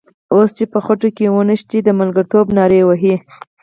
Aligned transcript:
اوس 0.33 0.49
چې 0.57 0.65
په 0.73 0.79
خټو 0.85 1.09
کې 1.17 1.25
ونښتې 1.35 1.79
د 1.83 1.89
ملګرتوب 1.99 2.45
نارې 2.57 2.81
وهې. 2.85 3.15